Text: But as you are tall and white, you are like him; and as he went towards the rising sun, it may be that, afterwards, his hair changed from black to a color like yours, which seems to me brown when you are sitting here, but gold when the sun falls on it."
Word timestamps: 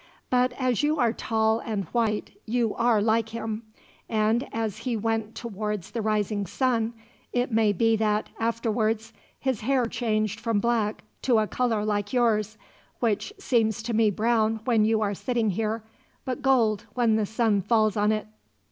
But 0.31 0.53
as 0.53 0.81
you 0.81 0.97
are 0.97 1.13
tall 1.13 1.59
and 1.59 1.85
white, 1.89 2.31
you 2.47 2.73
are 2.73 3.03
like 3.03 3.29
him; 3.29 3.61
and 4.09 4.47
as 4.51 4.79
he 4.79 4.97
went 4.97 5.35
towards 5.35 5.91
the 5.91 6.01
rising 6.01 6.47
sun, 6.47 6.95
it 7.33 7.51
may 7.51 7.71
be 7.71 7.95
that, 7.97 8.29
afterwards, 8.39 9.13
his 9.39 9.61
hair 9.61 9.85
changed 9.85 10.39
from 10.39 10.59
black 10.59 11.03
to 11.21 11.37
a 11.37 11.45
color 11.45 11.85
like 11.85 12.13
yours, 12.13 12.57
which 12.99 13.31
seems 13.37 13.83
to 13.83 13.93
me 13.93 14.09
brown 14.09 14.61
when 14.65 14.85
you 14.85 15.01
are 15.01 15.13
sitting 15.13 15.51
here, 15.51 15.83
but 16.25 16.41
gold 16.41 16.87
when 16.95 17.15
the 17.15 17.27
sun 17.27 17.61
falls 17.61 17.95
on 17.95 18.11
it." 18.11 18.25